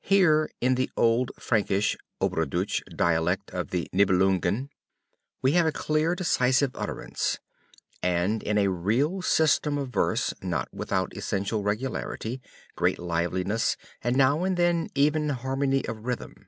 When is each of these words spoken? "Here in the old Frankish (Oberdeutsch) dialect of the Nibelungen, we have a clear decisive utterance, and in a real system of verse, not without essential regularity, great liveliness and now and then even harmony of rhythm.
"Here 0.00 0.50
in 0.62 0.76
the 0.76 0.90
old 0.96 1.32
Frankish 1.38 1.94
(Oberdeutsch) 2.18 2.80
dialect 2.96 3.50
of 3.50 3.68
the 3.72 3.90
Nibelungen, 3.92 4.70
we 5.42 5.52
have 5.52 5.66
a 5.66 5.70
clear 5.70 6.14
decisive 6.14 6.70
utterance, 6.74 7.40
and 8.02 8.42
in 8.42 8.56
a 8.56 8.70
real 8.70 9.20
system 9.20 9.76
of 9.76 9.90
verse, 9.90 10.32
not 10.40 10.72
without 10.72 11.14
essential 11.14 11.62
regularity, 11.62 12.40
great 12.74 12.98
liveliness 12.98 13.76
and 14.02 14.16
now 14.16 14.44
and 14.44 14.56
then 14.56 14.88
even 14.94 15.28
harmony 15.28 15.84
of 15.86 16.06
rhythm. 16.06 16.46